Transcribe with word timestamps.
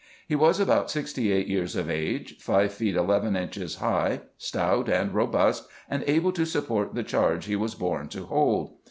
He 0.27 0.33
was 0.35 0.59
about 0.59 0.89
sixty 0.89 1.31
eight 1.31 1.45
years 1.45 1.75
of 1.75 1.87
age, 1.87 2.39
five 2.39 2.73
feet 2.73 2.95
eleven 2.95 3.35
inches 3.35 3.75
high, 3.75 4.21
stout 4.35 4.89
and 4.89 5.13
robust, 5.13 5.67
and 5.87 6.03
able 6.07 6.31
to 6.31 6.43
support 6.43 6.95
the 6.95 7.03
charge 7.03 7.45
he 7.45 7.55
was 7.55 7.75
born 7.75 8.07
to 8.09 8.25
hold. 8.25 8.73